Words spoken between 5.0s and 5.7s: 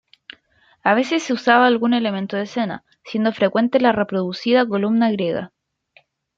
griega.